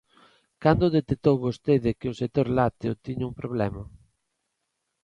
[0.63, 3.83] ¿Cando detectou vostede que o sector lácteo tiña un problema?